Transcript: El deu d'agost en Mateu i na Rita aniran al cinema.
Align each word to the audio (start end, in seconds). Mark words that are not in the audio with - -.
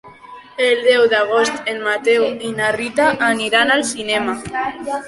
El 0.67 0.79
deu 0.87 1.03
d'agost 1.11 1.69
en 1.75 1.83
Mateu 1.89 2.27
i 2.49 2.51
na 2.57 2.73
Rita 2.79 3.13
aniran 3.31 3.77
al 3.79 3.89
cinema. 3.93 4.41